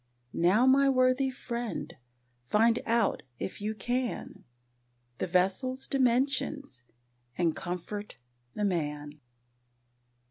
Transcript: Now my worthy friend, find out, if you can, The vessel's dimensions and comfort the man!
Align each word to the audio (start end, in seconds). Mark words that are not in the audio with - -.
Now 0.33 0.65
my 0.65 0.89
worthy 0.89 1.29
friend, 1.29 1.95
find 2.43 2.79
out, 2.87 3.21
if 3.37 3.61
you 3.61 3.75
can, 3.75 4.45
The 5.19 5.27
vessel's 5.27 5.85
dimensions 5.85 6.85
and 7.37 7.55
comfort 7.55 8.17
the 8.55 8.65
man! 8.65 9.19